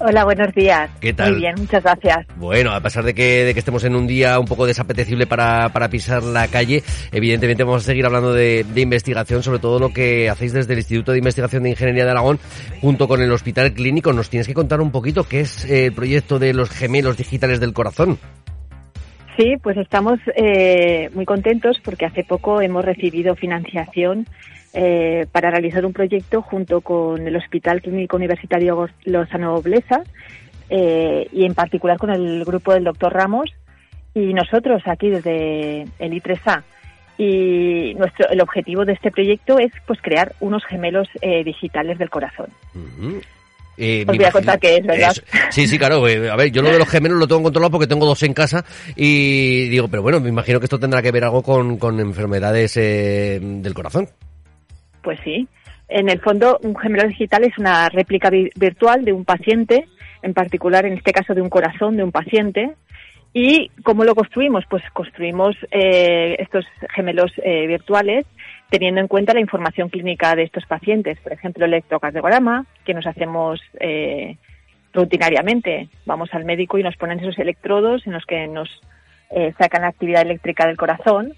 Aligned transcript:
Hola, 0.00 0.24
buenos 0.24 0.54
días. 0.54 0.90
¿Qué 1.00 1.12
tal? 1.12 1.32
Muy 1.32 1.40
bien, 1.40 1.54
muchas 1.58 1.82
gracias. 1.82 2.26
Bueno, 2.36 2.70
a 2.72 2.80
pesar 2.80 3.04
de 3.04 3.14
que, 3.14 3.44
de 3.44 3.52
que 3.52 3.58
estemos 3.58 3.82
en 3.82 3.96
un 3.96 4.06
día 4.06 4.38
un 4.38 4.46
poco 4.46 4.64
desapetecible 4.64 5.26
para, 5.26 5.70
para 5.70 5.88
pisar 5.88 6.22
la 6.22 6.46
calle, 6.46 6.84
evidentemente 7.10 7.64
vamos 7.64 7.82
a 7.82 7.86
seguir 7.86 8.06
hablando 8.06 8.32
de, 8.32 8.64
de, 8.64 8.80
investigación, 8.80 9.42
sobre 9.42 9.58
todo 9.58 9.80
lo 9.80 9.92
que 9.92 10.30
hacéis 10.30 10.52
desde 10.52 10.72
el 10.74 10.78
Instituto 10.78 11.12
de 11.12 11.18
Investigación 11.18 11.64
de 11.64 11.70
Ingeniería 11.70 12.04
de 12.04 12.10
Aragón, 12.12 12.38
junto 12.80 13.08
con 13.08 13.20
el 13.22 13.32
Hospital 13.32 13.72
Clínico. 13.72 14.12
Nos 14.12 14.30
tienes 14.30 14.46
que 14.46 14.54
contar 14.54 14.80
un 14.80 14.92
poquito 14.92 15.24
qué 15.24 15.40
es 15.40 15.68
el 15.68 15.92
proyecto 15.92 16.38
de 16.38 16.54
los 16.54 16.70
gemelos 16.70 17.16
digitales 17.16 17.58
del 17.58 17.72
corazón. 17.72 18.18
Sí, 19.36 19.54
pues 19.62 19.76
estamos 19.76 20.18
eh, 20.34 21.10
muy 21.14 21.24
contentos 21.24 21.78
porque 21.84 22.06
hace 22.06 22.24
poco 22.24 22.60
hemos 22.60 22.84
recibido 22.84 23.36
financiación 23.36 24.26
eh, 24.74 25.26
para 25.32 25.50
realizar 25.50 25.84
un 25.84 25.92
proyecto 25.92 26.42
junto 26.42 26.80
con 26.80 27.26
el 27.26 27.36
Hospital 27.36 27.80
Clínico 27.82 28.16
Universitario 28.16 28.88
Lozano 29.04 29.60
Blesa 29.62 30.02
eh, 30.70 31.26
y 31.32 31.44
en 31.44 31.54
particular 31.54 31.98
con 31.98 32.10
el 32.10 32.44
grupo 32.44 32.74
del 32.74 32.84
doctor 32.84 33.12
Ramos 33.12 33.50
y 34.14 34.32
nosotros 34.34 34.82
aquí 34.86 35.10
desde 35.10 35.82
el 35.98 36.12
I3A. 36.12 36.62
Y 37.20 37.94
nuestro, 37.94 38.28
el 38.30 38.40
objetivo 38.40 38.84
de 38.84 38.92
este 38.92 39.10
proyecto 39.10 39.58
es 39.58 39.72
pues 39.86 40.00
crear 40.00 40.34
unos 40.38 40.64
gemelos 40.64 41.08
eh, 41.20 41.42
digitales 41.42 41.98
del 41.98 42.10
corazón. 42.10 42.46
Uh 42.74 42.78
-huh. 42.78 43.22
Eh, 43.78 44.04
Os 44.06 44.16
voy 44.16 44.24
a 44.24 44.32
contar 44.32 44.58
qué 44.58 44.76
es, 44.76 44.86
¿verdad? 44.86 45.12
Eso. 45.12 45.22
Sí, 45.50 45.66
sí, 45.68 45.78
claro. 45.78 46.06
Eh, 46.08 46.28
a 46.28 46.36
ver, 46.36 46.50
yo 46.50 46.62
lo 46.62 46.70
de 46.70 46.78
los 46.78 46.88
gemelos 46.88 47.18
lo 47.18 47.28
tengo 47.28 47.44
controlado 47.44 47.70
porque 47.70 47.86
tengo 47.86 48.06
dos 48.06 48.22
en 48.24 48.34
casa 48.34 48.64
y 48.96 49.68
digo, 49.68 49.88
pero 49.88 50.02
bueno, 50.02 50.20
me 50.20 50.28
imagino 50.28 50.58
que 50.58 50.66
esto 50.66 50.80
tendrá 50.80 51.00
que 51.00 51.12
ver 51.12 51.24
algo 51.24 51.42
con, 51.42 51.78
con 51.78 52.00
enfermedades 52.00 52.76
eh, 52.76 53.38
del 53.40 53.74
corazón. 53.74 54.08
Pues 55.08 55.20
sí. 55.24 55.48
En 55.88 56.10
el 56.10 56.20
fondo, 56.20 56.58
un 56.62 56.76
gemelo 56.76 57.08
digital 57.08 57.42
es 57.42 57.56
una 57.56 57.88
réplica 57.88 58.28
vi 58.28 58.50
virtual 58.56 59.06
de 59.06 59.14
un 59.14 59.24
paciente, 59.24 59.88
en 60.20 60.34
particular, 60.34 60.84
en 60.84 60.92
este 60.92 61.12
caso, 61.12 61.34
de 61.34 61.40
un 61.40 61.48
corazón 61.48 61.96
de 61.96 62.04
un 62.04 62.12
paciente. 62.12 62.74
¿Y 63.32 63.70
cómo 63.84 64.04
lo 64.04 64.14
construimos? 64.14 64.66
Pues 64.68 64.82
construimos 64.92 65.56
eh, 65.70 66.36
estos 66.40 66.66
gemelos 66.94 67.32
eh, 67.38 67.66
virtuales 67.66 68.26
teniendo 68.68 69.00
en 69.00 69.08
cuenta 69.08 69.32
la 69.32 69.40
información 69.40 69.88
clínica 69.88 70.36
de 70.36 70.42
estos 70.42 70.66
pacientes, 70.66 71.18
por 71.20 71.32
ejemplo, 71.32 71.64
el 71.64 71.72
electrocardiograma, 71.72 72.66
que 72.84 72.92
nos 72.92 73.06
hacemos 73.06 73.62
eh, 73.80 74.36
rutinariamente. 74.92 75.88
Vamos 76.04 76.34
al 76.34 76.44
médico 76.44 76.76
y 76.76 76.82
nos 76.82 76.98
ponen 76.98 77.20
esos 77.20 77.38
electrodos 77.38 78.06
en 78.06 78.12
los 78.12 78.26
que 78.26 78.46
nos 78.46 78.68
eh, 79.30 79.54
sacan 79.58 79.80
la 79.80 79.88
actividad 79.88 80.20
eléctrica 80.20 80.66
del 80.66 80.76
corazón 80.76 81.32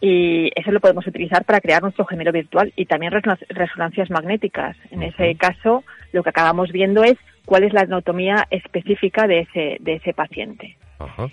y 0.00 0.50
eso 0.54 0.70
lo 0.70 0.80
podemos 0.80 1.06
utilizar 1.06 1.44
para 1.44 1.60
crear 1.60 1.82
nuestro 1.82 2.04
gemelo 2.04 2.32
virtual 2.32 2.72
y 2.76 2.86
también 2.86 3.12
resonancias 3.12 4.10
magnéticas. 4.10 4.76
En 4.90 5.02
ese 5.02 5.34
caso, 5.34 5.84
lo 6.12 6.22
que 6.22 6.30
acabamos 6.30 6.70
viendo 6.70 7.02
es 7.02 7.16
cuál 7.44 7.64
es 7.64 7.72
la 7.72 7.80
anatomía 7.80 8.46
específica 8.50 9.26
de 9.26 9.40
ese, 9.40 9.76
de 9.80 9.94
ese 9.94 10.12
paciente. 10.12 10.76
Ajá. 10.98 11.28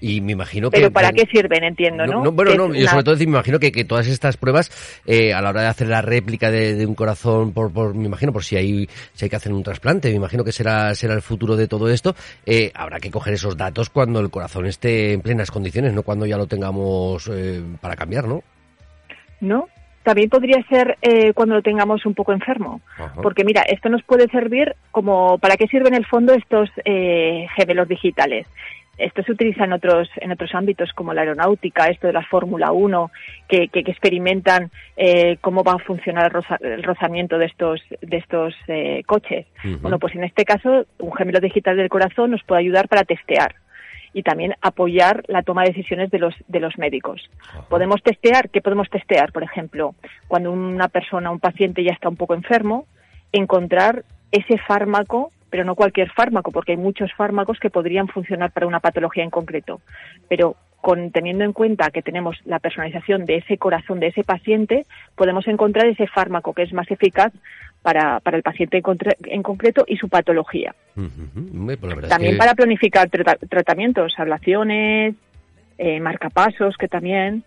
Y 0.00 0.20
me 0.20 0.32
imagino 0.32 0.70
que... 0.70 0.76
Pero 0.76 0.90
¿para 0.90 1.10
qué 1.12 1.24
sirven? 1.26 1.64
Entiendo, 1.64 2.06
¿no? 2.06 2.24
no, 2.24 2.32
bueno, 2.32 2.68
no, 2.68 2.74
yo 2.74 2.86
sobre 2.86 3.04
todo 3.04 3.16
me 3.16 3.22
imagino 3.24 3.58
que, 3.58 3.72
que 3.72 3.84
todas 3.84 4.06
estas 4.06 4.36
pruebas, 4.36 4.70
eh, 5.06 5.32
a 5.32 5.40
la 5.40 5.50
hora 5.50 5.62
de 5.62 5.68
hacer 5.68 5.88
la 5.88 6.02
réplica 6.02 6.50
de, 6.50 6.74
de 6.74 6.86
un 6.86 6.94
corazón, 6.94 7.52
por, 7.52 7.72
por, 7.72 7.94
me 7.94 8.04
imagino, 8.04 8.32
por 8.32 8.44
si 8.44 8.56
hay, 8.56 8.88
si 9.14 9.24
hay 9.24 9.30
que 9.30 9.36
hacer 9.36 9.52
un 9.52 9.62
trasplante, 9.62 10.10
me 10.10 10.16
imagino 10.16 10.44
que 10.44 10.52
será, 10.52 10.94
será 10.94 11.14
el 11.14 11.22
futuro 11.22 11.56
de 11.56 11.66
todo 11.66 11.88
esto, 11.88 12.14
eh, 12.44 12.70
habrá 12.74 13.00
que 13.00 13.10
coger 13.10 13.34
esos 13.34 13.56
datos 13.56 13.88
cuando 13.88 14.20
el 14.20 14.30
corazón 14.30 14.66
esté 14.66 15.14
en 15.14 15.22
plenas 15.22 15.50
condiciones, 15.50 15.94
no 15.94 16.02
cuando 16.02 16.26
ya 16.26 16.36
lo 16.36 16.46
tengamos 16.46 17.30
eh, 17.32 17.62
para 17.80 17.96
cambiar, 17.96 18.28
¿no? 18.28 18.42
No, 19.40 19.68
también 20.06 20.30
podría 20.30 20.62
ser 20.68 20.96
eh, 21.02 21.32
cuando 21.32 21.56
lo 21.56 21.62
tengamos 21.62 22.06
un 22.06 22.14
poco 22.14 22.32
enfermo. 22.32 22.80
Ajá. 22.96 23.20
Porque 23.22 23.44
mira, 23.44 23.62
esto 23.62 23.88
nos 23.88 24.04
puede 24.04 24.28
servir 24.28 24.76
como 24.92 25.36
para 25.38 25.56
qué 25.56 25.66
sirven 25.66 25.94
en 25.94 25.98
el 25.98 26.06
fondo 26.06 26.32
estos 26.32 26.70
eh, 26.84 27.46
gemelos 27.56 27.88
digitales. 27.88 28.46
Esto 28.98 29.22
se 29.22 29.32
utiliza 29.32 29.64
en 29.64 29.72
otros, 29.72 30.08
en 30.16 30.32
otros 30.32 30.54
ámbitos 30.54 30.92
como 30.92 31.12
la 31.12 31.20
aeronáutica, 31.22 31.88
esto 31.88 32.06
de 32.06 32.14
la 32.14 32.24
Fórmula 32.24 32.72
1, 32.72 33.10
que, 33.48 33.68
que, 33.68 33.84
que 33.84 33.90
experimentan 33.90 34.70
eh, 34.96 35.36
cómo 35.40 35.62
va 35.62 35.72
a 35.72 35.78
funcionar 35.78 36.26
el, 36.26 36.30
roza, 36.30 36.56
el 36.60 36.82
rozamiento 36.82 37.36
de 37.38 37.46
estos, 37.46 37.80
de 38.00 38.16
estos 38.16 38.54
eh, 38.68 39.02
coches. 39.06 39.46
Uh 39.64 39.68
-huh. 39.68 39.80
Bueno, 39.82 39.98
pues 39.98 40.14
en 40.14 40.24
este 40.24 40.44
caso, 40.44 40.86
un 40.98 41.12
gemelo 41.12 41.40
digital 41.40 41.76
del 41.76 41.90
corazón 41.90 42.30
nos 42.30 42.42
puede 42.44 42.62
ayudar 42.62 42.88
para 42.88 43.04
testear 43.04 43.54
y 44.14 44.22
también 44.22 44.54
apoyar 44.62 45.24
la 45.28 45.42
toma 45.42 45.62
de 45.64 45.72
decisiones 45.72 46.10
de 46.10 46.18
los, 46.18 46.34
de 46.48 46.60
los 46.60 46.78
médicos. 46.78 47.28
Ajá. 47.38 47.66
Podemos 47.68 48.02
testear, 48.02 48.48
¿qué 48.48 48.62
podemos 48.62 48.88
testear? 48.88 49.30
Por 49.30 49.42
ejemplo, 49.42 49.94
cuando 50.26 50.52
una 50.52 50.88
persona, 50.88 51.30
un 51.30 51.38
paciente 51.38 51.84
ya 51.84 51.92
está 51.92 52.08
un 52.08 52.16
poco 52.16 52.32
enfermo, 52.32 52.86
encontrar 53.32 54.04
ese 54.32 54.56
fármaco 54.66 55.32
pero 55.56 55.64
no 55.64 55.74
cualquier 55.74 56.10
fármaco, 56.10 56.52
porque 56.52 56.72
hay 56.72 56.76
muchos 56.76 57.10
fármacos 57.14 57.58
que 57.58 57.70
podrían 57.70 58.08
funcionar 58.08 58.50
para 58.50 58.66
una 58.66 58.80
patología 58.80 59.24
en 59.24 59.30
concreto. 59.30 59.80
Pero 60.28 60.54
con, 60.82 61.10
teniendo 61.12 61.44
en 61.44 61.54
cuenta 61.54 61.90
que 61.90 62.02
tenemos 62.02 62.36
la 62.44 62.58
personalización 62.58 63.24
de 63.24 63.36
ese 63.36 63.56
corazón 63.56 63.98
de 63.98 64.08
ese 64.08 64.22
paciente, 64.22 64.84
podemos 65.14 65.48
encontrar 65.48 65.86
ese 65.86 66.08
fármaco 66.08 66.52
que 66.52 66.64
es 66.64 66.74
más 66.74 66.90
eficaz 66.90 67.32
para, 67.80 68.20
para 68.20 68.36
el 68.36 68.42
paciente 68.42 68.76
en, 68.76 68.84
en 69.32 69.42
concreto 69.42 69.86
y 69.88 69.96
su 69.96 70.10
patología. 70.10 70.74
Uh 70.94 71.04
-huh. 71.04 71.78
pues 71.80 72.08
también 72.10 72.34
que... 72.34 72.38
para 72.38 72.54
planificar 72.54 73.08
tra 73.08 73.36
tratamientos, 73.48 74.12
ablaciones, 74.18 75.14
eh, 75.78 76.00
marcapasos, 76.00 76.76
que 76.76 76.88
también 76.88 77.44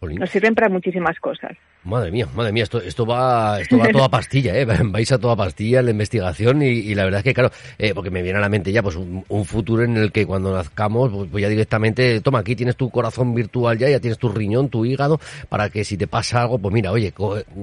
Nos 0.00 0.30
sirven 0.30 0.54
para 0.54 0.68
muchísimas 0.68 1.18
cosas. 1.18 1.56
Madre 1.82 2.10
mía, 2.10 2.28
madre 2.34 2.52
mía, 2.52 2.62
esto, 2.62 2.80
esto 2.80 3.04
va, 3.04 3.60
esto 3.60 3.78
va 3.78 3.86
a 3.86 3.88
toda 3.90 4.08
pastilla, 4.08 4.56
¿eh? 4.56 4.64
Vais 4.84 5.10
a 5.10 5.18
toda 5.18 5.34
pastilla 5.34 5.80
en 5.80 5.86
la 5.86 5.90
investigación 5.90 6.62
y, 6.62 6.66
y 6.66 6.94
la 6.94 7.04
verdad 7.04 7.18
es 7.18 7.24
que, 7.24 7.34
claro, 7.34 7.50
eh, 7.78 7.94
porque 7.94 8.10
me 8.10 8.22
viene 8.22 8.38
a 8.38 8.40
la 8.40 8.48
mente 8.48 8.70
ya, 8.70 8.82
pues, 8.82 8.94
un, 8.94 9.24
un 9.28 9.44
futuro 9.44 9.82
en 9.82 9.96
el 9.96 10.12
que 10.12 10.24
cuando 10.26 10.54
nazcamos, 10.54 11.10
pues, 11.10 11.28
pues, 11.30 11.42
ya 11.42 11.48
directamente, 11.48 12.20
toma, 12.20 12.40
aquí 12.40 12.54
tienes 12.54 12.76
tu 12.76 12.90
corazón 12.90 13.34
virtual 13.34 13.76
ya, 13.78 13.88
ya 13.88 13.98
tienes 13.98 14.18
tu 14.18 14.28
riñón, 14.28 14.68
tu 14.68 14.84
hígado, 14.84 15.18
para 15.48 15.68
que 15.68 15.82
si 15.84 15.96
te 15.96 16.06
pasa 16.06 16.42
algo, 16.42 16.58
pues 16.58 16.72
mira, 16.72 16.92
oye, 16.92 17.12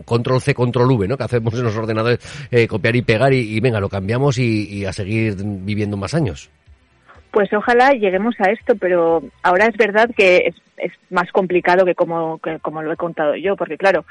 control 0.03 0.41
C, 0.41 0.53
control 0.53 0.91
V, 0.91 1.07
¿no? 1.07 1.18
Que 1.18 1.24
hacemos 1.24 1.53
en 1.53 1.63
los 1.63 1.75
ordenadores, 1.75 2.19
eh, 2.51 2.68
copiar 2.68 2.95
y 2.95 3.01
pegar 3.01 3.34
y, 3.34 3.56
y, 3.56 3.59
venga, 3.62 3.79
lo 3.79 3.88
cambiamos 3.90 4.38
y, 4.40 4.68
y 4.69 4.85
a 4.85 4.91
seguir 4.91 5.35
viviendo 5.38 5.95
más 5.95 6.13
años. 6.13 6.50
Pues 7.35 7.51
ojalá 7.51 7.91
lleguemos 7.91 8.34
a 8.40 8.50
esto, 8.50 8.78
pero 8.78 9.22
ahora 9.44 9.66
es 9.66 9.75
verdad 9.75 10.09
que 10.16 10.38
es, 10.47 10.56
es 10.78 10.94
más 11.09 11.29
complicado 11.34 11.84
que 11.85 11.94
como, 11.94 12.38
que 12.38 12.59
como 12.59 12.81
lo 12.81 12.94
he 12.94 12.96
contado 12.96 13.35
yo, 13.35 13.57
porque 13.57 13.77
claro, 13.77 14.06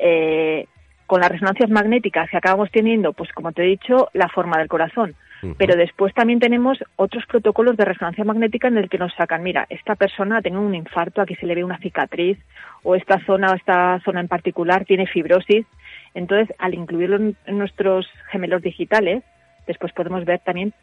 eh, 0.00 0.66
con 1.06 1.20
las 1.20 1.30
resonancias 1.30 1.70
magnéticas 1.70 2.28
que 2.28 2.36
acabamos 2.36 2.72
teniendo, 2.72 3.12
pues 3.12 3.30
como 3.30 3.52
te 3.52 3.62
he 3.62 3.66
dicho, 3.66 4.08
la 4.12 4.28
forma 4.28 4.58
del 4.58 4.66
corazón. 4.66 5.14
Uh 5.44 5.46
-huh. 5.46 5.54
Pero 5.56 5.76
después 5.76 6.12
también 6.14 6.40
tenemos 6.40 6.76
otros 6.96 7.24
protocolos 7.26 7.76
de 7.76 7.84
resonancia 7.84 8.24
magnética 8.24 8.66
en 8.66 8.78
el 8.78 8.88
que 8.88 8.98
nos 8.98 9.14
sacan, 9.14 9.44
mira, 9.44 9.66
esta 9.70 9.94
persona 9.94 10.38
ha 10.38 10.42
tenido 10.42 10.62
un 10.62 10.74
infarto, 10.74 11.22
aquí 11.22 11.36
se 11.36 11.46
le 11.46 11.54
ve 11.54 11.62
una 11.62 11.78
cicatriz, 11.78 12.38
o 12.82 12.96
esta 12.96 13.24
zona 13.24 13.52
o 13.52 13.54
esta 13.54 14.00
zona 14.04 14.18
en 14.18 14.26
particular 14.26 14.84
tiene 14.84 15.06
fibrosis. 15.06 15.64
Entonces, 16.12 16.52
al 16.58 16.74
incluirlo 16.74 17.18
en, 17.18 17.36
en 17.46 17.56
nuestros 17.56 18.08
gemelos 18.32 18.62
digitales, 18.62 19.22
después 19.68 19.92
podemos 19.92 20.24
ver 20.24 20.40
también 20.40 20.74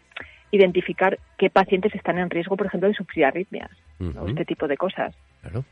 identificar 0.51 1.17
qué 1.37 1.49
pacientes 1.49 1.93
están 1.95 2.17
en 2.17 2.29
riesgo, 2.29 2.57
por 2.57 2.67
ejemplo, 2.67 2.89
de 2.89 2.95
sufrir 2.95 3.25
arritmias 3.25 3.71
uh 3.99 4.05
-huh. 4.05 4.21
o 4.21 4.27
este 4.27 4.45
tipo 4.45 4.67
de 4.67 4.77
cosas. 4.77 5.15
Claro. 5.41 5.63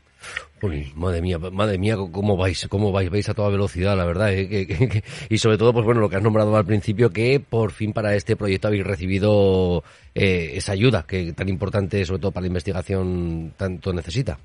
Uy, 0.62 0.92
madre 0.94 1.22
mía, 1.22 1.38
madre 1.38 1.78
mía, 1.78 1.96
cómo 1.96 2.36
vais, 2.36 2.68
cómo 2.68 2.92
vais, 2.92 3.08
vais 3.08 3.28
a 3.28 3.34
toda 3.34 3.48
velocidad, 3.48 3.96
la 3.96 4.04
verdad, 4.04 4.32
¿eh? 4.32 4.48
que, 4.50 4.66
que, 4.66 4.88
que, 4.88 5.04
y 5.28 5.38
sobre 5.38 5.56
todo, 5.56 5.72
pues 5.72 5.84
bueno, 5.84 6.00
lo 6.00 6.08
que 6.08 6.16
has 6.16 6.22
nombrado 6.22 6.54
al 6.56 6.66
principio, 6.66 7.10
que 7.10 7.40
por 7.40 7.72
fin 7.72 7.92
para 7.92 8.14
este 8.14 8.36
proyecto 8.36 8.68
habéis 8.68 8.84
recibido 8.84 9.82
eh, 10.14 10.52
esa 10.54 10.72
ayuda 10.72 11.04
que 11.06 11.32
tan 11.32 11.48
importante, 11.48 12.04
sobre 12.04 12.20
todo 12.20 12.32
para 12.32 12.42
la 12.42 12.48
investigación, 12.48 13.54
tanto 13.56 13.92
necesita. 13.92 14.38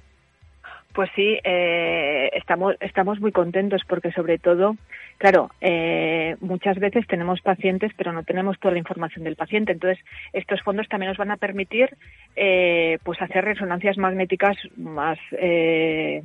Pues 0.96 1.10
sí, 1.14 1.38
eh, 1.44 2.30
estamos, 2.36 2.78
estamos 2.80 3.20
muy 3.20 3.34
contentos 3.34 3.82
porque 3.86 4.14
sobre 4.14 4.38
todo, 4.38 4.78
claro, 5.18 5.52
eh, 5.60 6.38
muchas 6.40 6.80
veces 6.80 7.06
tenemos 7.06 7.42
pacientes 7.42 7.92
pero 7.98 8.14
no 8.14 8.24
tenemos 8.24 8.58
toda 8.60 8.72
la 8.72 8.80
información 8.80 9.26
del 9.26 9.36
paciente. 9.36 9.74
Entonces, 9.74 10.02
estos 10.32 10.62
fondos 10.62 10.88
también 10.88 11.10
nos 11.10 11.18
van 11.18 11.32
a 11.32 11.38
permitir 11.38 11.90
eh, 12.38 12.98
pues 13.04 13.22
hacer 13.22 13.44
resonancias 13.44 13.98
magnéticas 13.98 14.56
más 14.78 15.20
eh, 15.34 16.24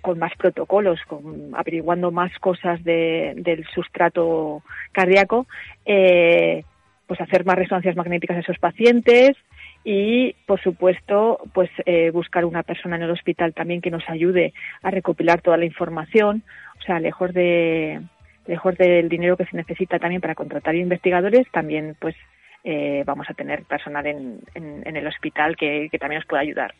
con 0.00 0.18
más 0.18 0.34
protocolos, 0.34 0.98
con, 1.06 1.52
averiguando 1.54 2.10
más 2.10 2.36
cosas 2.40 2.82
del 2.82 3.64
sustrato 3.72 4.64
cardíaco, 4.90 5.46
pues 5.84 7.20
hacer 7.20 7.44
más 7.44 7.56
resonancias 7.56 7.94
magnéticas 7.94 8.38
a 8.38 8.40
esos 8.40 8.58
pacientes, 8.58 9.36
y 9.84 10.34
por 10.46 10.60
supuesto 10.62 11.38
pues 11.52 11.70
eh, 11.84 12.10
buscar 12.10 12.46
una 12.46 12.62
persona 12.62 12.96
en 12.96 13.02
el 13.02 13.10
hospital 13.10 13.52
también 13.52 13.82
que 13.82 13.90
nos 13.90 14.08
ayude 14.08 14.54
a 14.82 14.90
recopilar 14.90 15.42
toda 15.42 15.58
la 15.58 15.66
información. 15.66 16.42
O 16.80 16.82
sea 16.82 16.98
lejos 16.98 17.32
de 17.34 18.00
lejos 18.46 18.76
del 18.76 19.08
dinero 19.08 19.36
que 19.36 19.44
se 19.44 19.56
necesita 19.56 19.98
también 19.98 20.20
para 20.20 20.34
contratar 20.34 20.74
investigadores 20.74 21.46
también 21.50 21.96
pues 21.98 22.16
eh, 22.64 23.02
vamos 23.04 23.28
a 23.28 23.34
tener 23.34 23.64
personal 23.64 24.06
en, 24.06 24.40
en, 24.54 24.96
el 24.96 25.06
hospital 25.06 25.54
que, 25.54 25.88
que, 25.92 25.98
también 25.98 26.20
nos 26.20 26.26
pueda 26.26 26.40
ayudar. 26.40 26.74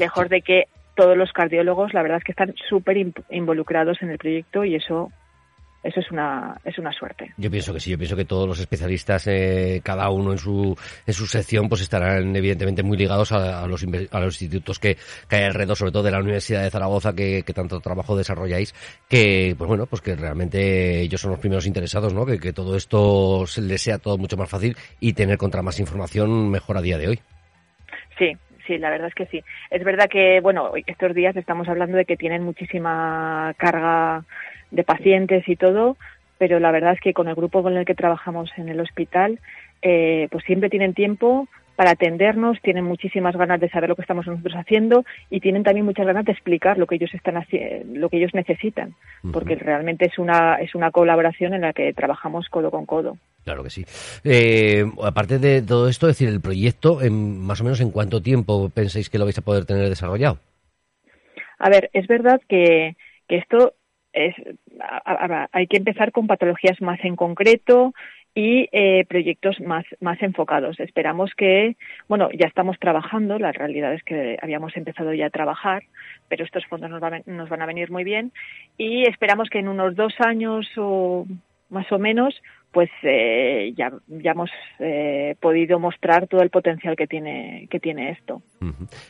Lejos 0.00 0.28
de 0.28 0.42
que 0.42 0.64
todos 0.96 1.16
los 1.16 1.32
cardiólogos 1.32 1.94
la 1.94 2.02
verdad 2.02 2.18
es 2.18 2.24
que 2.24 2.32
están 2.32 2.54
súper 2.68 2.96
involucrados 3.30 4.02
en 4.02 4.10
el 4.10 4.18
proyecto 4.18 4.64
y 4.64 4.74
eso 4.74 5.12
eso 5.86 6.00
es 6.00 6.10
una, 6.10 6.56
es 6.64 6.78
una 6.78 6.92
suerte. 6.92 7.32
Yo 7.36 7.50
pienso 7.50 7.72
que 7.72 7.80
sí, 7.80 7.90
yo 7.90 7.98
pienso 7.98 8.16
que 8.16 8.24
todos 8.24 8.48
los 8.48 8.58
especialistas, 8.58 9.26
eh, 9.28 9.80
cada 9.84 10.10
uno 10.10 10.32
en 10.32 10.38
su, 10.38 10.76
en 11.06 11.14
su 11.14 11.26
sección, 11.26 11.68
pues 11.68 11.80
estarán 11.82 12.34
evidentemente 12.34 12.82
muy 12.82 12.96
ligados 12.96 13.32
a, 13.32 13.66
los, 13.66 13.84
a 14.10 14.20
los 14.20 14.42
institutos 14.42 14.78
que, 14.78 14.96
que 15.28 15.36
hay 15.36 15.44
alrededor, 15.44 15.76
sobre 15.76 15.92
todo 15.92 16.02
de 16.02 16.10
la 16.10 16.20
Universidad 16.20 16.62
de 16.62 16.70
Zaragoza, 16.70 17.14
que, 17.14 17.42
que, 17.44 17.52
tanto 17.52 17.80
trabajo 17.80 18.16
desarrolláis, 18.16 18.74
que, 19.08 19.54
pues 19.56 19.68
bueno, 19.68 19.86
pues 19.86 20.02
que 20.02 20.16
realmente 20.16 21.00
ellos 21.00 21.20
son 21.20 21.30
los 21.30 21.40
primeros 21.40 21.66
interesados, 21.66 22.12
¿no? 22.12 22.26
Que, 22.26 22.38
que 22.38 22.52
todo 22.52 22.76
esto 22.76 23.46
se 23.46 23.62
les 23.62 23.80
sea 23.80 23.98
todo 23.98 24.18
mucho 24.18 24.36
más 24.36 24.50
fácil 24.50 24.76
y 24.98 25.12
tener 25.12 25.38
contra 25.38 25.62
más 25.62 25.78
información 25.78 26.50
mejor 26.50 26.76
a 26.76 26.82
día 26.82 26.98
de 26.98 27.08
hoy. 27.08 27.20
Sí, 28.18 28.32
sí, 28.66 28.78
la 28.78 28.90
verdad 28.90 29.08
es 29.08 29.14
que 29.14 29.26
sí. 29.26 29.42
Es 29.70 29.84
verdad 29.84 30.08
que, 30.10 30.40
bueno, 30.40 30.72
estos 30.86 31.14
días 31.14 31.36
estamos 31.36 31.68
hablando 31.68 31.96
de 31.96 32.04
que 32.04 32.16
tienen 32.16 32.42
muchísima 32.42 33.54
carga 33.56 34.24
de 34.76 34.84
pacientes 34.84 35.48
y 35.48 35.56
todo, 35.56 35.96
pero 36.38 36.60
la 36.60 36.70
verdad 36.70 36.92
es 36.92 37.00
que 37.00 37.14
con 37.14 37.28
el 37.28 37.34
grupo 37.34 37.62
con 37.62 37.76
el 37.76 37.84
que 37.84 37.94
trabajamos 37.94 38.50
en 38.56 38.68
el 38.68 38.80
hospital, 38.80 39.40
eh, 39.82 40.28
pues 40.30 40.44
siempre 40.44 40.70
tienen 40.70 40.94
tiempo 40.94 41.48
para 41.76 41.90
atendernos, 41.90 42.58
tienen 42.62 42.84
muchísimas 42.84 43.36
ganas 43.36 43.60
de 43.60 43.68
saber 43.68 43.90
lo 43.90 43.96
que 43.96 44.02
estamos 44.02 44.26
nosotros 44.26 44.54
haciendo 44.54 45.04
y 45.28 45.40
tienen 45.40 45.62
también 45.62 45.84
muchas 45.84 46.06
ganas 46.06 46.24
de 46.24 46.32
explicar 46.32 46.78
lo 46.78 46.86
que 46.86 46.94
ellos 46.94 47.12
están 47.12 47.34
lo 47.92 48.08
que 48.08 48.16
ellos 48.16 48.32
necesitan, 48.32 48.94
porque 49.30 49.56
realmente 49.56 50.06
es 50.06 50.18
una 50.18 50.54
es 50.54 50.74
una 50.74 50.90
colaboración 50.90 51.52
en 51.52 51.60
la 51.60 51.74
que 51.74 51.92
trabajamos 51.92 52.48
codo 52.48 52.70
con 52.70 52.86
codo. 52.86 53.18
Claro 53.44 53.62
que 53.62 53.70
sí. 53.70 53.84
Eh, 54.24 54.84
aparte 55.04 55.38
de 55.38 55.62
todo 55.62 55.88
esto, 55.88 56.08
es 56.08 56.18
decir, 56.18 56.32
el 56.32 56.40
proyecto, 56.40 57.02
en, 57.02 57.40
más 57.40 57.60
o 57.60 57.64
menos 57.64 57.80
en 57.80 57.90
cuánto 57.90 58.20
tiempo 58.22 58.70
pensáis 58.70 59.10
que 59.10 59.18
lo 59.18 59.24
vais 59.24 59.38
a 59.38 59.42
poder 59.42 59.66
tener 59.66 59.88
desarrollado? 59.88 60.38
A 61.58 61.70
ver, 61.70 61.90
es 61.92 62.06
verdad 62.08 62.40
que, 62.48 62.96
que 63.28 63.36
esto 63.36 63.74
hay 65.52 65.66
que 65.66 65.76
empezar 65.76 66.12
con 66.12 66.26
patologías 66.26 66.80
más 66.80 66.98
en 67.04 67.16
concreto 67.16 67.92
y 68.34 68.68
eh, 68.70 69.06
proyectos 69.08 69.58
más, 69.60 69.86
más 70.00 70.20
enfocados. 70.22 70.78
Esperamos 70.78 71.32
que, 71.34 71.76
bueno, 72.06 72.28
ya 72.32 72.46
estamos 72.46 72.78
trabajando, 72.78 73.38
la 73.38 73.50
realidad 73.50 73.94
es 73.94 74.02
que 74.02 74.36
habíamos 74.42 74.76
empezado 74.76 75.14
ya 75.14 75.26
a 75.26 75.30
trabajar, 75.30 75.84
pero 76.28 76.44
estos 76.44 76.66
fondos 76.66 76.90
nos 76.90 77.48
van 77.48 77.62
a 77.62 77.66
venir 77.66 77.90
muy 77.90 78.04
bien 78.04 78.32
y 78.76 79.08
esperamos 79.08 79.48
que 79.48 79.60
en 79.60 79.68
unos 79.68 79.96
dos 79.96 80.14
años 80.20 80.66
o 80.76 81.26
más 81.70 81.90
o 81.90 81.98
menos 81.98 82.34
pues 82.76 82.90
eh, 83.04 83.72
ya, 83.74 83.90
ya 84.06 84.32
hemos 84.32 84.50
eh, 84.80 85.34
podido 85.40 85.78
mostrar 85.78 86.28
todo 86.28 86.42
el 86.42 86.50
potencial 86.50 86.94
que 86.94 87.06
tiene, 87.06 87.66
que 87.70 87.80
tiene 87.80 88.10
esto. 88.10 88.42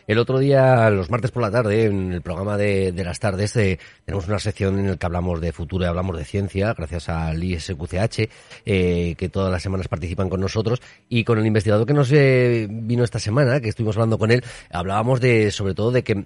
El 0.07 0.19
otro 0.19 0.39
día, 0.39 0.89
los 0.91 1.11
martes 1.11 1.33
por 1.33 1.43
la 1.43 1.51
tarde, 1.51 1.87
en 1.87 2.13
el 2.13 2.23
programa 2.23 2.57
de, 2.57 2.93
las 2.95 3.19
tardes, 3.19 3.57
eh, 3.57 3.81
tenemos 4.05 4.29
una 4.29 4.39
sección 4.39 4.79
en 4.79 4.91
la 4.91 4.97
que 4.97 5.07
hablamos 5.07 5.41
de 5.41 5.51
futuro 5.51 5.85
y 5.85 5.89
hablamos 5.89 6.17
de 6.17 6.25
ciencia, 6.25 6.75
gracias 6.75 7.09
al 7.09 7.43
ISQCH, 7.43 8.29
que 8.65 9.31
todas 9.33 9.51
las 9.51 9.65
semanas 9.65 9.89
participan 9.89 10.29
con 10.29 10.41
nosotros, 10.41 10.81
y 11.09 11.25
con 11.25 11.41
el 11.41 11.47
investigador 11.47 11.89
que 11.89 11.95
nos 11.95 12.13
vino 12.13 13.03
esta 13.03 13.19
semana, 13.19 13.61
que 13.61 13.71
estuvimos 13.71 13.97
hablando 13.97 14.19
con 14.19 14.31
él, 14.31 14.45
hablábamos 14.71 15.21
de, 15.21 15.51
sobre 15.51 15.75
todo, 15.75 15.91
de 15.91 16.05
que 16.05 16.25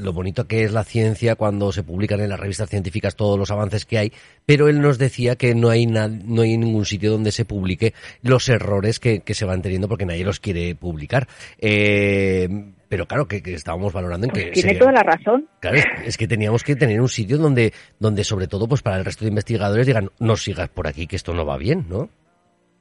lo 0.00 0.14
bonito 0.14 0.46
que 0.46 0.64
es 0.64 0.72
la 0.72 0.84
ciencia 0.84 1.34
cuando 1.34 1.70
se 1.70 1.82
publican 1.82 2.20
en 2.20 2.30
las 2.30 2.40
revistas 2.40 2.70
científicas 2.70 3.14
todos 3.14 3.38
los 3.38 3.50
avances 3.50 3.84
que 3.84 3.98
hay, 3.98 4.12
pero 4.46 4.68
él 4.68 4.80
nos 4.80 4.96
decía 4.96 5.36
que 5.36 5.54
no 5.54 5.68
hay, 5.68 5.84
no 5.84 6.40
hay 6.40 6.56
ningún 6.56 6.77
un 6.78 6.84
sitio 6.84 7.10
donde 7.10 7.32
se 7.32 7.44
publique 7.44 7.94
los 8.22 8.48
errores 8.48 8.98
que, 8.98 9.22
se 9.26 9.44
van 9.44 9.62
teniendo 9.62 9.88
porque 9.88 10.06
nadie 10.06 10.24
los 10.24 10.40
quiere 10.40 10.74
publicar. 10.74 11.26
Eh, 11.58 12.48
pero 12.88 13.06
claro, 13.06 13.26
que, 13.26 13.42
estábamos 13.46 13.92
valorando 13.92 14.26
en 14.26 14.30
pues 14.30 14.44
que... 14.46 14.50
Tiene 14.52 14.74
toda 14.76 14.92
la 14.92 15.02
razón. 15.02 15.46
Claro, 15.60 15.78
es, 16.04 16.16
que 16.16 16.26
teníamos 16.26 16.64
que 16.64 16.76
tener 16.76 17.00
un 17.00 17.08
sitio 17.08 17.38
donde, 17.38 17.72
donde 17.98 18.24
sobre 18.24 18.46
todo 18.46 18.66
pues 18.66 18.82
para 18.82 18.96
el 18.96 19.04
resto 19.04 19.24
de 19.24 19.30
investigadores 19.30 19.86
digan, 19.86 20.10
no 20.18 20.36
sigas 20.36 20.68
por 20.68 20.88
aquí, 20.88 21.06
que 21.06 21.16
esto 21.16 21.34
no 21.34 21.44
va 21.44 21.58
bien, 21.58 21.86
¿no? 21.88 22.08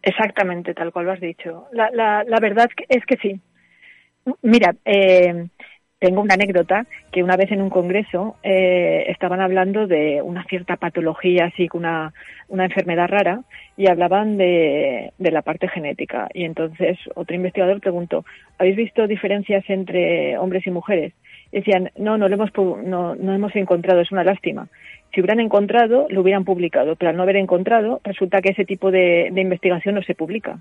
Exactamente, 0.02 0.74
tal 0.74 0.94
cual 0.94 1.06
lo 1.06 1.12
has 1.12 1.20
dicho. 1.20 1.68
La, 1.74 1.90
la, 1.92 2.24
la 2.24 2.40
verdad 2.40 2.68
es 2.88 3.04
que 3.06 3.18
sí. 3.18 3.42
Mira, 4.42 4.76
eh, 4.86 5.48
tengo 6.00 6.22
una 6.22 6.36
anécdota 6.36 6.86
que 7.12 7.24
una 7.24 7.36
vez 7.38 7.52
en 7.52 7.62
un 7.62 7.70
congreso 7.70 8.36
eh, 8.44 9.06
estaban 9.08 9.42
hablando 9.42 9.88
de 9.88 10.22
una 10.22 10.44
cierta 10.46 10.76
patología, 10.76 11.46
así 11.46 11.68
una, 11.74 12.14
una 12.48 12.66
enfermedad 12.66 13.08
rara, 13.08 13.42
y 13.76 13.88
hablaban 13.88 14.38
de, 14.38 15.12
de 15.18 15.32
la 15.32 15.42
parte 15.42 15.68
genética. 15.68 16.28
Y 16.34 16.44
entonces 16.44 16.98
otro 17.16 17.36
investigador 17.36 17.80
preguntó, 17.80 18.26
¿habéis 18.60 18.76
visto 18.76 19.08
diferencias 19.08 19.64
entre 19.70 20.38
hombres 20.38 20.68
y 20.68 20.72
mujeres? 20.72 21.14
Y 21.52 21.60
decían, 21.60 21.92
no, 21.98 22.18
no 22.18 22.28
lo 22.28 22.36
hemos, 22.36 22.52
no, 22.56 23.16
no 23.16 23.34
hemos 23.34 23.56
encontrado, 23.56 24.02
es 24.02 24.12
una 24.12 24.24
lástima. 24.24 24.68
Si 25.14 25.22
hubieran 25.22 25.40
encontrado, 25.40 26.06
lo 26.10 26.22
hubieran 26.22 26.44
publicado, 26.44 26.96
pero 26.96 27.10
al 27.10 27.18
no 27.18 27.24
haber 27.24 27.38
encontrado, 27.38 28.02
resulta 28.04 28.42
que 28.42 28.52
ese 28.52 28.66
tipo 28.66 28.92
de, 28.92 29.30
de 29.32 29.42
investigación 29.42 29.96
no 29.96 30.04
se 30.04 30.14
publica. 30.14 30.60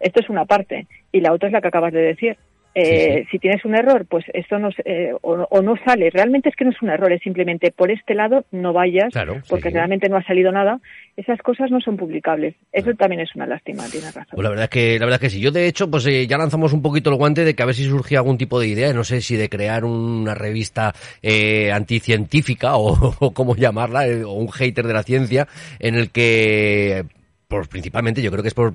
Esto 0.00 0.20
es 0.20 0.30
una 0.30 0.46
parte. 0.46 0.86
Y 1.12 1.20
la 1.20 1.32
otra 1.32 1.48
es 1.48 1.52
la 1.52 1.60
que 1.60 1.68
acabas 1.68 1.92
de 1.92 2.00
decir 2.00 2.36
eh, 2.74 3.26
si 3.30 3.38
tienes 3.38 3.64
un 3.64 3.74
error, 3.74 4.06
pues 4.08 4.24
esto 4.32 4.58
no, 4.58 4.68
eh, 4.84 5.12
o, 5.22 5.62
no 5.62 5.74
sale. 5.84 6.10
Realmente 6.10 6.48
es 6.48 6.56
que 6.56 6.64
no 6.64 6.70
es 6.70 6.80
un 6.82 6.90
error, 6.90 7.12
es 7.12 7.20
simplemente 7.22 7.72
por 7.72 7.90
este 7.90 8.14
lado 8.14 8.44
no 8.52 8.72
vayas, 8.72 9.12
porque 9.48 9.70
realmente 9.70 10.08
no 10.08 10.16
ha 10.16 10.22
salido 10.22 10.52
nada. 10.52 10.80
Esas 11.16 11.40
cosas 11.40 11.70
no 11.70 11.80
son 11.80 11.96
publicables. 11.96 12.54
Eso 12.72 12.94
también 12.94 13.20
es 13.20 13.34
una 13.34 13.46
lástima, 13.46 13.84
tienes 13.90 14.14
razón. 14.14 14.32
Pues 14.32 14.42
la 14.42 14.50
verdad 14.50 14.64
es 14.64 14.70
que, 14.70 14.98
la 14.98 15.06
verdad 15.06 15.22
es 15.22 15.28
que 15.28 15.36
sí. 15.36 15.40
Yo, 15.40 15.50
de 15.50 15.66
hecho, 15.66 15.90
pues 15.90 16.06
eh, 16.06 16.26
ya 16.26 16.38
lanzamos 16.38 16.72
un 16.72 16.82
poquito 16.82 17.10
el 17.10 17.16
guante 17.16 17.44
de 17.44 17.54
que 17.54 17.62
a 17.62 17.66
ver 17.66 17.74
si 17.74 17.84
surgía 17.84 18.18
algún 18.18 18.38
tipo 18.38 18.60
de 18.60 18.68
idea, 18.68 18.92
no 18.92 19.04
sé 19.04 19.20
si 19.20 19.36
de 19.36 19.48
crear 19.48 19.84
una 19.84 20.34
revista 20.34 20.94
eh, 21.22 21.72
anticientífica 21.72 22.76
o, 22.76 23.16
o 23.18 23.32
cómo 23.32 23.56
llamarla, 23.56 24.04
o 24.26 24.32
un 24.32 24.50
hater 24.50 24.86
de 24.86 24.94
la 24.94 25.02
ciencia, 25.02 25.48
en 25.80 25.96
el 25.96 26.10
que 26.10 27.04
por, 27.50 27.68
principalmente 27.68 28.22
yo 28.22 28.30
creo 28.30 28.42
que 28.42 28.48
es 28.48 28.54
por 28.54 28.72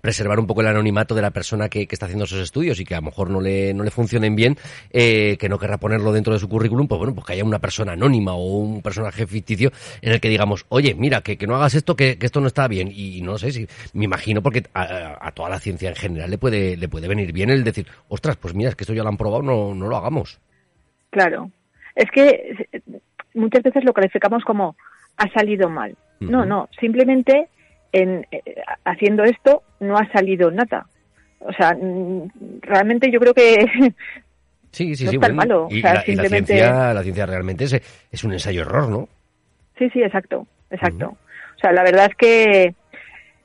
preservar 0.00 0.40
un 0.40 0.46
poco 0.46 0.60
el 0.60 0.66
anonimato 0.66 1.14
de 1.14 1.22
la 1.22 1.30
persona 1.30 1.68
que, 1.68 1.86
está 1.88 2.06
haciendo 2.06 2.24
esos 2.24 2.40
estudios 2.40 2.78
y 2.80 2.84
que 2.84 2.94
a 2.94 2.98
lo 2.98 3.04
mejor 3.04 3.30
no 3.30 3.40
le, 3.40 3.72
no 3.72 3.84
le 3.84 3.90
funcionen 3.90 4.34
bien, 4.34 4.56
eh, 4.90 5.36
que 5.38 5.48
no 5.48 5.58
querrá 5.58 5.78
ponerlo 5.78 6.12
dentro 6.12 6.34
de 6.34 6.40
su 6.40 6.48
currículum, 6.48 6.88
pues 6.88 6.98
bueno, 6.98 7.14
pues 7.14 7.24
que 7.24 7.34
haya 7.34 7.44
una 7.44 7.60
persona 7.60 7.92
anónima 7.92 8.34
o 8.34 8.58
un 8.58 8.82
personaje 8.82 9.26
ficticio 9.26 9.70
en 10.02 10.12
el 10.12 10.20
que 10.20 10.28
digamos, 10.28 10.66
oye, 10.68 10.94
mira, 10.94 11.20
que, 11.22 11.38
que 11.38 11.46
no 11.46 11.54
hagas 11.54 11.74
esto, 11.74 11.94
que, 11.94 12.18
esto 12.20 12.40
no 12.40 12.48
está 12.48 12.66
bien. 12.66 12.90
Y, 12.92 13.22
no 13.22 13.38
sé 13.38 13.52
si, 13.52 13.66
me 13.94 14.04
imagino 14.04 14.42
porque 14.42 14.64
a, 14.74 15.30
toda 15.32 15.48
la 15.48 15.60
ciencia 15.60 15.88
en 15.88 15.94
general 15.94 16.28
le 16.28 16.38
puede, 16.38 16.76
le 16.76 16.88
puede 16.88 17.06
venir 17.06 17.32
bien 17.32 17.50
el 17.50 17.62
decir, 17.62 17.86
ostras, 18.08 18.36
pues 18.36 18.54
mira, 18.54 18.70
es 18.70 18.74
que 18.74 18.82
esto 18.82 18.92
ya 18.92 19.04
lo 19.04 19.08
han 19.08 19.16
probado, 19.16 19.42
no, 19.42 19.74
no 19.74 19.86
lo 19.86 19.96
hagamos. 19.96 20.40
Claro. 21.10 21.50
Es 21.94 22.10
que 22.10 22.68
muchas 23.34 23.62
veces 23.62 23.84
lo 23.84 23.92
calificamos 23.92 24.42
como 24.44 24.76
ha 25.16 25.30
salido 25.30 25.68
mal. 25.68 25.96
No, 26.18 26.44
no, 26.44 26.68
simplemente 26.80 27.48
en, 27.92 28.26
eh, 28.30 28.42
haciendo 28.84 29.24
esto 29.24 29.62
no 29.80 29.96
ha 29.96 30.10
salido 30.12 30.50
nada. 30.50 30.86
O 31.40 31.52
sea, 31.52 31.74
mm, 31.74 32.60
realmente 32.62 33.10
yo 33.10 33.20
creo 33.20 33.34
que 33.34 33.66
Sí, 34.76 34.94
sí, 34.94 35.08
sí. 35.08 35.18
malo. 35.18 35.68
Y, 35.70 35.80
la, 35.80 36.02
ciencia, 36.02 36.92
la 36.92 37.02
ciencia 37.02 37.24
realmente 37.24 37.64
es, 37.64 37.80
es 38.12 38.24
un 38.24 38.34
ensayo-error, 38.34 38.90
¿no? 38.90 39.08
Sí, 39.78 39.88
sí, 39.88 40.02
exacto, 40.02 40.46
exacto. 40.70 41.16
O 41.56 41.58
sea, 41.58 41.72
la 41.72 41.82
verdad 41.82 42.08
es 42.10 42.14
que 42.14 42.74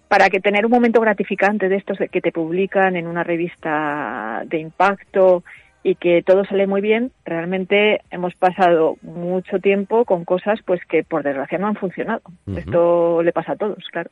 para 0.09 0.29
que 0.29 0.41
tener 0.41 0.65
un 0.65 0.73
momento 0.73 0.99
gratificante 0.99 1.69
de 1.69 1.77
estos 1.77 1.97
que 2.11 2.19
te 2.19 2.33
publican 2.33 2.97
en 2.97 3.07
una 3.07 3.23
revista 3.23 4.43
de 4.45 4.57
impacto 4.57 5.45
y 5.83 5.95
que 5.95 6.21
todo 6.21 6.45
sale 6.45 6.67
muy 6.67 6.81
bien, 6.81 7.11
realmente 7.25 8.01
hemos 8.11 8.35
pasado 8.35 8.97
mucho 9.01 9.59
tiempo 9.59 10.05
con 10.05 10.25
cosas 10.25 10.59
pues 10.65 10.81
que 10.87 11.03
por 11.03 11.23
desgracia 11.23 11.57
no 11.57 11.67
han 11.67 11.75
funcionado. 11.75 12.21
Esto 12.55 13.23
le 13.23 13.31
pasa 13.31 13.53
a 13.53 13.57
todos, 13.57 13.83
claro. 13.91 14.11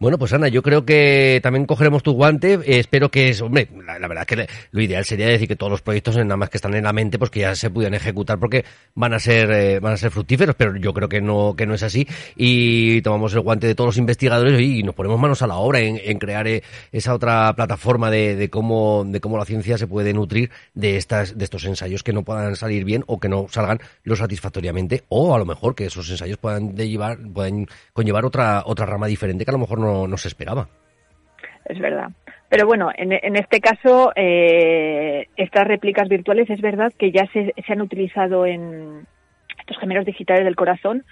Bueno, 0.00 0.18
pues 0.18 0.32
Ana, 0.32 0.48
yo 0.48 0.62
creo 0.62 0.84
que 0.84 1.40
también 1.42 1.66
cogeremos 1.66 2.02
tu 2.02 2.12
guante. 2.12 2.54
Eh, 2.54 2.78
espero 2.78 3.10
que 3.10 3.28
es, 3.28 3.42
hombre, 3.42 3.68
la, 3.84 4.08
verdad 4.08 4.24
que 4.26 4.46
lo 4.70 4.80
ideal 4.80 5.04
sería 5.04 5.26
decir 5.26 5.48
que 5.48 5.56
todos 5.56 5.70
los 5.70 5.82
proyectos, 5.82 6.16
nada 6.16 6.36
más 6.36 6.50
que 6.50 6.56
están 6.56 6.74
en 6.74 6.84
la 6.84 6.92
mente, 6.92 7.18
pues 7.18 7.30
que 7.30 7.40
ya 7.40 7.54
se 7.54 7.70
pudieran 7.70 7.94
ejecutar 7.94 8.38
porque 8.38 8.64
van 8.94 9.12
a 9.12 9.18
ser, 9.18 9.50
eh, 9.50 9.80
van 9.80 9.92
a 9.92 9.96
ser 9.96 10.10
fructíferos, 10.10 10.54
pero 10.56 10.76
yo 10.76 10.94
creo 10.94 11.08
que 11.08 11.20
no, 11.20 11.54
que 11.56 11.66
no 11.66 11.74
es 11.74 11.82
así. 11.82 12.06
Y 12.36 13.02
tomamos 13.02 13.34
el 13.34 13.40
guante 13.40 13.66
de 13.66 13.74
todos 13.74 13.88
los 13.88 13.98
investigadores 13.98 14.60
y 14.60 14.82
nos 14.82 14.94
ponemos 14.94 15.20
manos 15.20 15.42
a 15.42 15.46
la 15.46 15.56
obra 15.56 15.80
en, 15.80 16.18
crear 16.18 16.48
eh, 16.48 16.62
esa 16.90 17.14
otra 17.14 17.52
plataforma 17.54 18.10
de, 18.10 18.48
cómo, 18.50 19.04
de 19.06 19.20
cómo 19.20 19.36
la 19.36 19.44
ciencia 19.44 19.78
se 19.78 19.86
puede 19.86 20.12
nutrir 20.12 20.50
de 20.74 20.96
estas, 21.08 21.38
de 21.38 21.44
estos 21.44 21.64
ensayos 21.64 22.02
que 22.02 22.12
no 22.12 22.22
puedan 22.22 22.54
salir 22.54 22.84
bien 22.84 23.02
o 23.06 23.18
que 23.18 23.30
no 23.30 23.48
salgan 23.48 23.78
lo 24.04 24.14
satisfactoriamente, 24.14 25.04
o 25.08 25.34
a 25.34 25.38
lo 25.38 25.46
mejor 25.46 25.74
que 25.74 25.86
esos 25.86 26.10
ensayos 26.10 26.36
puedan 26.36 26.76
llevar, 26.76 27.16
pueden 27.32 27.66
conllevar 27.94 28.26
otra, 28.26 28.62
otra 28.66 28.84
rama 28.84 29.06
diferente 29.06 29.44
que 29.44 29.50
a 29.50 29.56
lo 29.56 29.58
mejor 29.58 29.80
no, 29.80 30.06
no 30.06 30.16
se 30.18 30.28
esperaba. 30.28 30.68
Es 31.64 31.78
verdad. 31.78 32.10
Pero 32.50 32.66
bueno, 32.66 32.90
en, 32.94 33.36
este 33.36 33.60
caso, 33.60 34.10
eh, 34.16 35.26
estas 35.36 35.66
réplicas 35.66 36.08
virtuales 36.08 36.48
es 36.48 36.60
verdad 36.62 36.92
que 36.98 37.10
ya 37.10 37.26
se, 37.32 37.52
han 37.68 37.82
utilizado 37.82 38.46
en 38.46 39.06
estos 39.58 39.78
gemelos 39.78 40.06
digitales 40.06 40.44
del 40.44 40.56
corazón. 40.56 41.04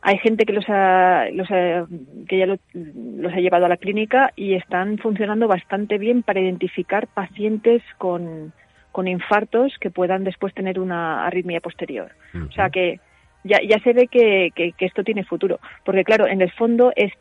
Hay 0.00 0.16
gente 0.18 0.46
que 0.46 0.54
los 0.54 0.64
ha, 0.68 1.26
los 1.32 1.46
que 1.48 2.38
ya 2.38 2.46
los 2.46 3.32
ha 3.32 3.40
llevado 3.40 3.66
a 3.66 3.68
la 3.68 3.76
clínica 3.76 4.32
y 4.36 4.54
están 4.54 4.96
funcionando 4.96 5.48
bastante 5.48 5.98
bien 5.98 6.22
para 6.22 6.40
identificar 6.40 7.06
pacientes 7.08 7.82
con, 7.98 8.54
con 8.92 9.08
infartos 9.08 9.76
que 9.80 9.90
puedan 9.90 10.24
después 10.24 10.54
tener 10.54 10.78
una 10.80 11.26
arritmia 11.26 11.60
posterior. 11.60 12.10
O 12.48 12.52
sea 12.52 12.70
que 12.70 13.00
ya, 13.44 13.58
ya 13.62 13.78
se 13.80 13.92
ve 13.92 14.08
que, 14.08 14.50
que, 14.54 14.74
esto 14.84 15.04
tiene 15.04 15.24
futuro. 15.24 15.60
Porque 15.84 16.04
claro, 16.04 16.26
en 16.26 16.40
el 16.40 16.50
fondo 16.52 16.92
es 16.96 17.12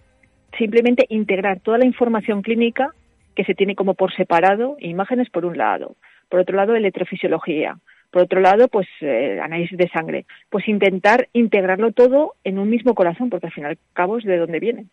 simplemente 0.57 1.05
integrar 1.09 1.59
toda 1.59 1.77
la 1.77 1.85
información 1.85 2.41
clínica 2.41 2.93
que 3.35 3.45
se 3.45 3.55
tiene 3.55 3.75
como 3.75 3.93
por 3.93 4.13
separado, 4.13 4.75
imágenes 4.79 5.29
por 5.29 5.45
un 5.45 5.57
lado, 5.57 5.95
por 6.27 6.41
otro 6.41 6.55
lado 6.55 6.75
electrofisiología, 6.75 7.77
por 8.11 8.23
otro 8.23 8.39
lado 8.39 8.67
pues 8.67 8.87
eh, 9.01 9.39
análisis 9.41 9.77
de 9.77 9.89
sangre, 9.89 10.25
pues 10.49 10.67
intentar 10.67 11.29
integrarlo 11.33 11.91
todo 11.91 12.35
en 12.43 12.59
un 12.59 12.69
mismo 12.69 12.95
corazón, 12.95 13.29
porque 13.29 13.47
al 13.47 13.53
fin 13.53 13.63
y 13.63 13.67
al 13.67 13.77
cabo 13.93 14.17
es 14.17 14.25
de 14.25 14.37
dónde 14.37 14.59
viene. 14.59 14.85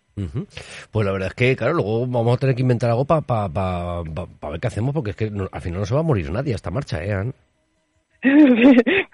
Pues 0.91 1.07
la 1.07 1.13
verdad 1.13 1.29
es 1.29 1.35
que, 1.35 1.57
claro, 1.57 1.75
luego 1.75 2.07
vamos 2.07 2.37
a 2.37 2.41
tener 2.41 2.55
que 2.55 2.63
inventar 2.63 2.91
algo 2.91 3.05
para 3.05 3.23
pa, 3.23 4.03
ver 4.03 4.61
qué 4.61 4.67
hacemos, 4.67 4.95
porque 4.95 5.11
es 5.11 5.17
que 5.17 5.31
al 5.53 5.61
final 5.61 5.81
no 5.81 5.87
se 5.87 5.95
va 5.95 6.01
a 6.01 6.05
morir 6.05 6.31
nadie 6.31 6.53
a 6.53 6.57
esta 6.57 6.71
marcha, 6.71 7.05
¿eh? 7.05 7.33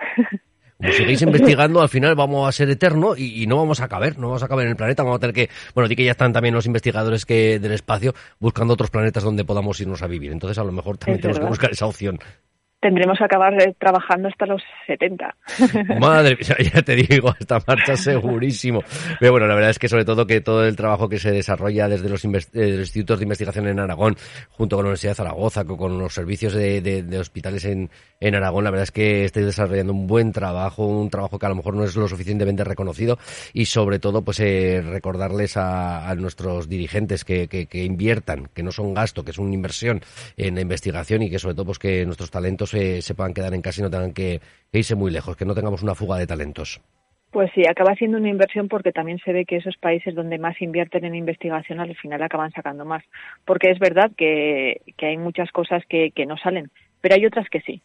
Como 0.79 0.93
seguís 0.95 1.23
investigando, 1.23 1.81
al 1.81 1.89
final 1.89 2.17
vamos 2.17 2.49
a 2.49 2.51
ser 2.51 2.69
eterno 2.69 3.15
y, 3.17 3.47
no 3.47 3.57
vamos 3.57 3.81
a 3.81 3.87
caber, 3.87 4.19
no 4.19 4.27
vamos 4.29 4.43
a 4.43 4.49
caber 4.49 4.65
en 4.65 4.71
el 4.71 4.77
planeta. 4.77 5.05
Vamos 5.05 5.19
a 5.19 5.21
tener 5.21 5.35
que, 5.35 5.49
bueno, 5.77 5.87
di 5.87 5.95
que 5.95 6.05
ya 6.05 6.11
están 6.11 6.33
también 6.33 6.57
los 6.57 6.67
investigadores 6.67 7.25
que 7.25 7.61
del 7.61 7.71
espacio 7.71 8.15
buscando 8.41 8.75
otros 8.75 8.91
planetas 8.91 9.23
donde 9.23 9.45
podamos 9.45 9.81
irnos 9.81 10.03
a 10.03 10.09
vivir. 10.09 10.33
Entonces, 10.33 10.59
a 10.59 10.65
lo 10.65 10.73
mejor 10.73 10.99
también 10.99 11.21
tenemos 11.21 11.39
que 11.39 11.47
buscar 11.47 11.71
esa 11.71 11.87
opción 11.87 12.19
tendremos 12.83 13.17
que 13.17 13.25
acabar 13.25 13.55
eh, 13.63 13.75
trabajando 13.79 14.29
hasta 14.29 14.45
los 14.45 14.61
70. 14.89 15.37
Madre 16.01 16.37
mía, 16.37 16.57
ya 16.75 16.83
te 16.83 16.97
digo, 16.97 17.33
esta 17.39 17.61
marcha 17.67 17.97
segurísimo. 17.97 18.83
Pero 19.21 19.33
bueno, 19.33 19.47
la 19.47 19.55
verdad 19.55 19.71
es 19.71 19.79
que 19.79 19.89
sobre 19.89 20.05
todo 20.05 20.27
que 20.27 20.41
todo 20.41 20.67
el 20.67 20.75
trabajo 20.75 21.09
que 21.09 21.19
se 21.19 21.31
desarrolla 21.31 21.89
desde 21.89 22.09
los, 22.09 22.25
institutos 22.25 23.21
de 23.21 23.23
investigación 23.23 23.69
en 23.69 23.79
Aragón, 23.79 24.17
junto 24.51 24.77
con 24.77 24.85
la 24.85 24.89
Universidad 24.89 25.13
de 25.13 25.17
Zaragoza, 25.17 25.65
con, 25.65 25.99
los 25.99 26.13
servicios 26.13 26.53
de, 26.55 27.19
hospitales 27.19 27.65
en, 27.67 27.89
en, 28.19 28.35
Aragón, 28.35 28.65
la 28.65 28.71
verdad 28.71 28.85
es 28.85 28.91
que 28.91 29.25
estáis 29.25 29.47
desarrollando 29.47 29.93
un 29.93 30.09
buen 30.09 30.33
trabajo, 30.33 30.85
un 30.85 31.09
trabajo 31.09 31.39
que 31.39 31.47
a 31.47 31.51
lo 31.51 31.55
mejor 31.55 31.75
no 31.75 31.85
es 31.85 31.95
lo 31.95 32.09
suficientemente 32.09 32.65
reconocido 32.65 33.17
y 33.53 33.67
sobre 33.67 34.01
todo 34.01 34.23
pues 34.23 34.41
eh, 34.41 34.83
recordarles 34.83 35.57
a, 35.57 36.13
nuestros 36.17 36.69
dirigentes 36.69 37.25
que, 37.25 37.49
que 37.49 37.85
inviertan, 37.85 38.49
que 38.53 38.63
no 38.63 38.71
son 38.71 38.93
gasto, 38.93 39.25
que 39.25 39.31
es 39.31 39.39
una 39.39 39.55
inversión 39.55 40.03
en 40.37 40.57
la 40.57 40.61
investigación 40.61 41.23
y 41.23 41.31
que 41.31 41.39
sobre 41.39 41.55
todo 41.55 41.67
pues 41.67 41.79
que 41.79 42.05
nuestros 42.05 42.31
talentos 42.31 42.72
se, 42.73 43.15
puedan 43.15 43.35
quedar 43.35 43.55
en 43.55 43.63
casa 43.63 43.81
y 43.81 43.85
no 43.85 43.91
tengan 43.91 44.13
que, 44.13 44.41
irse 44.73 44.95
muy 44.95 45.11
lejos, 45.11 45.37
que 45.37 45.45
no 45.45 45.55
tengamos 45.55 45.83
una 45.83 45.95
fuga 45.95 46.19
de 46.19 46.27
talentos. 46.27 46.81
Pues 47.31 47.51
sí, 47.55 47.63
acaba 47.67 47.95
siendo 47.95 48.19
una 48.19 48.29
inversión 48.29 48.69
porque 48.69 48.93
también 48.93 49.19
se 49.25 49.33
ve 49.33 49.47
que 49.47 49.57
esos 49.57 49.77
países 49.79 50.15
donde 50.15 50.39
más 50.39 50.61
invierten 50.61 51.05
en 51.05 51.15
investigación 51.15 51.81
al 51.81 51.97
final 51.97 52.23
acaban 52.23 52.53
sacando 52.53 52.85
más. 52.85 53.03
Porque 53.47 53.71
es 53.71 53.79
verdad 53.79 54.11
que, 54.17 54.83
hay 54.99 55.17
muchas 55.17 55.51
cosas 55.51 55.83
que 55.89 56.27
no 56.27 56.37
salen, 56.37 56.71
pero 57.03 57.17
hay 57.17 57.27
otras 57.27 57.47
que 57.51 57.61
sí. 57.61 57.83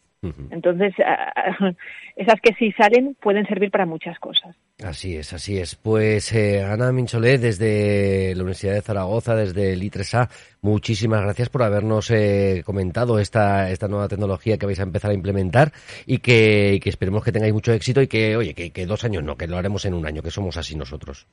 Entonces, 0.49 0.93
esas 2.15 2.41
que 2.41 2.53
sí 2.57 2.71
salen 2.71 3.15
pueden 3.21 3.45
servir 3.45 3.69
para 3.69 3.85
muchas 3.85 4.17
cosas. 4.19 4.55
Así 4.83 5.15
es, 5.15 5.33
así 5.33 5.57
es. 5.57 5.75
Pues 5.75 6.33
eh, 6.33 6.63
Ana 6.63 6.91
Mincholet, 6.91 7.39
desde 7.39 8.33
la 8.35 8.41
Universidad 8.41 8.73
de 8.73 8.81
Zaragoza, 8.81 9.35
desde 9.35 9.73
el 9.73 9.83
ITRESA, 9.83 10.29
muchísimas 10.61 11.21
gracias 11.21 11.49
por 11.49 11.63
habernos 11.63 12.09
eh, 12.11 12.63
comentado 12.65 13.19
esta, 13.19 13.69
esta 13.69 13.87
nueva 13.87 14.07
tecnología 14.07 14.57
que 14.57 14.65
vais 14.65 14.79
a 14.79 14.83
empezar 14.83 15.11
a 15.11 15.15
implementar 15.15 15.71
y 16.05 16.19
que, 16.19 16.79
esperemos 16.83 17.23
que 17.23 17.31
tengáis 17.31 17.53
mucho 17.53 17.73
éxito 17.73 18.01
y 18.01 18.07
que, 18.07 18.35
oye, 18.35 18.53
que 18.53 18.85
dos 18.85 19.03
años 19.03 19.23
no, 19.23 19.35
que 19.35 19.47
lo 19.47 19.57
haremos 19.57 19.85
en 19.85 19.93
un 19.93 20.05
año, 20.05 20.21
que 20.21 20.31
somos 20.31 20.57
así 20.57 20.75
nosotros 20.75 21.27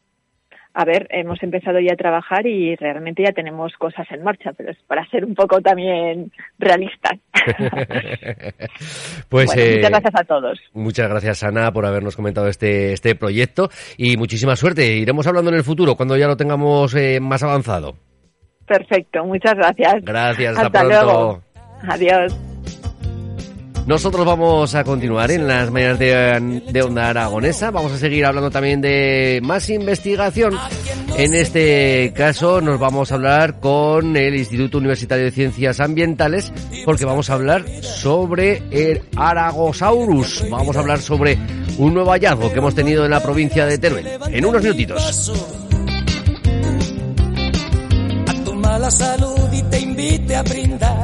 a 0.74 0.84
ver, 0.84 1.06
hemos 1.10 1.40
empezado 1.42 1.78
ya 1.78 1.92
a 1.92 1.96
trabajar 1.96 2.46
y 2.46 2.74
realmente 2.74 3.22
ya 3.24 3.32
tenemos 3.32 3.72
cosas 3.78 4.06
en 4.10 4.24
marcha, 4.24 4.50
pero 4.56 4.72
es 4.72 4.78
para 4.88 5.08
ser 5.08 5.24
un 5.24 5.34
poco 5.34 5.60
también 5.60 6.32
realistas. 6.58 7.12
pues 9.28 9.46
muchas 9.46 9.64
eh, 9.64 9.80
gracias 9.80 10.14
a 10.14 10.24
todos. 10.24 10.58
Muchas 10.72 11.08
gracias 11.08 11.44
Ana 11.44 11.70
por 11.70 11.86
habernos 11.86 12.16
comentado 12.16 12.48
este 12.48 12.92
este 12.92 13.14
proyecto 13.14 13.68
y 13.96 14.16
muchísima 14.16 14.56
suerte. 14.56 14.96
Iremos 14.96 15.26
hablando 15.28 15.50
en 15.50 15.56
el 15.56 15.64
futuro 15.64 15.94
cuando 15.94 16.16
ya 16.16 16.26
lo 16.26 16.36
tengamos 16.36 16.92
eh, 16.96 17.20
más 17.20 17.44
avanzado. 17.44 17.94
Perfecto, 18.66 19.24
muchas 19.24 19.54
gracias. 19.54 20.04
Gracias, 20.04 20.56
hasta, 20.56 20.66
hasta 20.66 20.80
pronto. 20.80 21.04
Luego. 21.04 21.42
Adiós. 21.88 22.53
Nosotros 23.86 24.24
vamos 24.24 24.74
a 24.74 24.82
continuar 24.82 25.30
en 25.30 25.46
las 25.46 25.70
mañanas 25.70 25.98
de, 25.98 26.82
Onda 26.82 27.10
Aragonesa. 27.10 27.70
Vamos 27.70 27.92
a 27.92 27.98
seguir 27.98 28.24
hablando 28.24 28.50
también 28.50 28.80
de 28.80 29.40
más 29.42 29.68
investigación. 29.68 30.58
En 31.18 31.34
este 31.34 32.14
caso 32.16 32.62
nos 32.62 32.80
vamos 32.80 33.12
a 33.12 33.16
hablar 33.16 33.60
con 33.60 34.16
el 34.16 34.36
Instituto 34.36 34.78
Universitario 34.78 35.26
de 35.26 35.30
Ciencias 35.32 35.80
Ambientales 35.80 36.50
porque 36.86 37.04
vamos 37.04 37.28
a 37.28 37.34
hablar 37.34 37.66
sobre 37.82 38.62
el 38.70 39.02
Aragosaurus. 39.16 40.48
Vamos 40.48 40.76
a 40.76 40.80
hablar 40.80 41.00
sobre 41.00 41.38
un 41.76 41.92
nuevo 41.92 42.10
hallazgo 42.10 42.50
que 42.50 42.60
hemos 42.60 42.74
tenido 42.74 43.04
en 43.04 43.10
la 43.10 43.22
provincia 43.22 43.66
de 43.66 43.76
Teruel. 43.76 44.08
En 44.28 44.46
unos 44.46 44.62
minutitos. 44.62 45.30
A 48.28 48.44
tu 48.44 48.54
mala 48.54 48.90
salud 48.90 49.52
y 49.52 49.62
te 49.64 49.80
invite 49.80 50.36
a 50.36 50.42
brindar 50.42 51.03